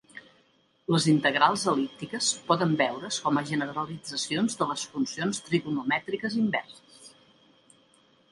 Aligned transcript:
Les 0.93 1.03
integrals 1.09 1.65
el·líptiques 1.71 2.29
poden 2.47 2.71
veure's 2.79 3.19
com 3.25 3.37
a 3.41 3.43
generalitzacions 3.51 4.57
de 4.61 4.67
les 4.71 4.85
funcions 4.95 5.43
trigonomètriques 5.49 6.39
inverses. 6.45 7.13